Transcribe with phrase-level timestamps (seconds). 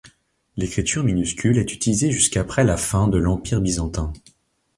[0.57, 4.11] L'écriture minuscule est utilisée jusqu'après la fin de l'Empire byzantin.